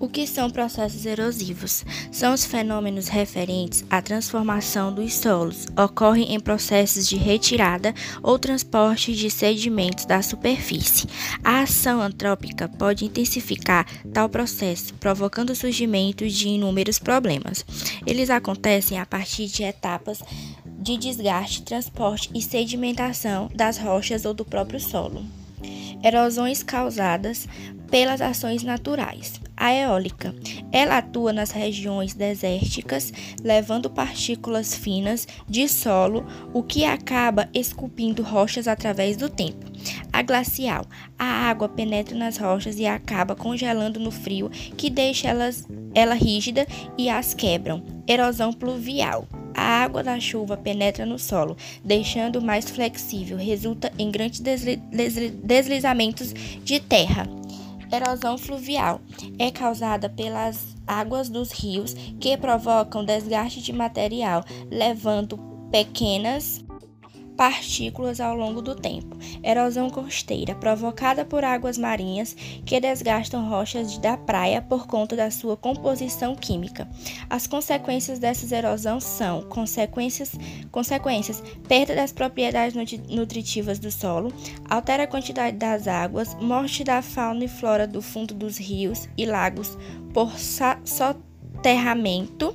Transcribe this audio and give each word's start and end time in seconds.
O 0.00 0.08
que 0.08 0.26
são 0.26 0.48
processos 0.48 1.04
erosivos? 1.04 1.84
São 2.10 2.32
os 2.32 2.42
fenômenos 2.42 3.08
referentes 3.08 3.84
à 3.90 4.00
transformação 4.00 4.90
dos 4.90 5.12
solos. 5.12 5.66
Ocorrem 5.76 6.34
em 6.34 6.40
processos 6.40 7.06
de 7.06 7.16
retirada 7.16 7.94
ou 8.22 8.38
transporte 8.38 9.14
de 9.14 9.30
sedimentos 9.30 10.06
da 10.06 10.22
superfície. 10.22 11.06
A 11.44 11.60
ação 11.60 12.00
antrópica 12.00 12.66
pode 12.66 13.04
intensificar 13.04 13.86
tal 14.10 14.26
processo, 14.30 14.94
provocando 14.94 15.50
o 15.50 15.54
surgimento 15.54 16.26
de 16.26 16.48
inúmeros 16.48 16.98
problemas. 16.98 17.62
Eles 18.06 18.30
acontecem 18.30 18.98
a 18.98 19.04
partir 19.04 19.48
de 19.48 19.64
etapas 19.64 20.22
de 20.64 20.96
desgaste, 20.96 21.62
transporte 21.62 22.30
e 22.34 22.40
sedimentação 22.40 23.50
das 23.54 23.76
rochas 23.76 24.24
ou 24.24 24.32
do 24.32 24.46
próprio 24.46 24.80
solo. 24.80 25.22
Erosões 26.02 26.62
causadas 26.62 27.46
pelas 27.90 28.22
ações 28.22 28.62
naturais. 28.62 29.38
A 29.60 29.74
eólica. 29.74 30.34
Ela 30.72 30.96
atua 30.96 31.34
nas 31.34 31.50
regiões 31.50 32.14
desérticas, 32.14 33.12
levando 33.44 33.90
partículas 33.90 34.74
finas 34.74 35.28
de 35.46 35.68
solo, 35.68 36.24
o 36.54 36.62
que 36.62 36.86
acaba 36.86 37.46
esculpindo 37.52 38.22
rochas 38.22 38.66
através 38.66 39.18
do 39.18 39.28
tempo. 39.28 39.70
A 40.10 40.22
glacial. 40.22 40.86
A 41.18 41.26
água 41.50 41.68
penetra 41.68 42.16
nas 42.16 42.38
rochas 42.38 42.78
e 42.78 42.86
acaba 42.86 43.36
congelando 43.36 44.00
no 44.00 44.10
frio, 44.10 44.48
que 44.48 44.88
deixa 44.88 45.28
elas, 45.28 45.68
ela 45.94 46.14
rígida 46.14 46.66
e 46.96 47.10
as 47.10 47.34
quebram. 47.34 47.84
Erosão 48.08 48.54
pluvial. 48.54 49.28
A 49.54 49.82
água 49.82 50.02
da 50.02 50.18
chuva 50.18 50.56
penetra 50.56 51.04
no 51.04 51.18
solo, 51.18 51.54
deixando 51.84 52.40
mais 52.40 52.70
flexível, 52.70 53.36
resulta 53.36 53.92
em 53.98 54.10
grandes 54.10 54.40
desli 54.40 54.76
deslizamentos 55.44 56.32
de 56.64 56.80
terra. 56.80 57.39
Erosão 57.92 58.38
fluvial. 58.38 59.00
É 59.38 59.50
causada 59.50 60.08
pelas 60.08 60.76
águas 60.86 61.28
dos 61.28 61.50
rios 61.50 61.94
que 62.20 62.36
provocam 62.36 63.04
desgaste 63.04 63.60
de 63.62 63.72
material, 63.72 64.44
levando 64.70 65.38
pequenas 65.70 66.64
partículas 67.40 68.20
ao 68.20 68.36
longo 68.36 68.60
do 68.60 68.74
tempo. 68.74 69.16
Erosão 69.42 69.88
costeira, 69.88 70.54
provocada 70.54 71.24
por 71.24 71.42
águas 71.42 71.78
marinhas 71.78 72.36
que 72.66 72.78
desgastam 72.78 73.48
rochas 73.48 73.96
da 73.96 74.14
praia 74.18 74.60
por 74.60 74.86
conta 74.86 75.16
da 75.16 75.30
sua 75.30 75.56
composição 75.56 76.36
química. 76.36 76.86
As 77.30 77.46
consequências 77.46 78.18
dessas 78.18 78.52
erosão 78.52 79.00
são 79.00 79.40
consequências, 79.44 80.32
consequências 80.70 81.42
perda 81.66 81.94
das 81.94 82.12
propriedades 82.12 82.74
nutritivas 83.08 83.78
do 83.78 83.90
solo, 83.90 84.30
altera 84.68 85.04
a 85.04 85.06
quantidade 85.06 85.56
das 85.56 85.88
águas, 85.88 86.34
morte 86.34 86.84
da 86.84 87.00
fauna 87.00 87.46
e 87.46 87.48
flora 87.48 87.86
do 87.86 88.02
fundo 88.02 88.34
dos 88.34 88.58
rios 88.58 89.08
e 89.16 89.24
lagos 89.24 89.78
por 90.12 90.30
soterramento, 90.84 92.54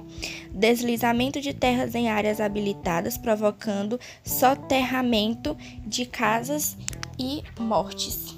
deslizamento 0.55 1.41
de 1.41 1.53
terras 1.53 1.93
em 1.93 2.09
áreas 2.09 2.39
habilitadas, 2.39 3.17
provocando 3.17 3.99
soterramento 4.23 5.55
de 5.85 6.05
casas 6.05 6.77
e 7.19 7.43
mortes. 7.59 8.34